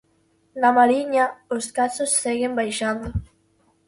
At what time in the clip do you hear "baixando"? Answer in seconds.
2.59-3.09